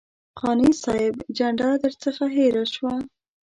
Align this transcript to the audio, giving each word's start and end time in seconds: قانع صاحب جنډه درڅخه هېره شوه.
قانع 0.39 0.69
صاحب 0.83 1.15
جنډه 1.37 1.69
درڅخه 1.83 2.25
هېره 2.35 2.63
شوه. 2.73 2.93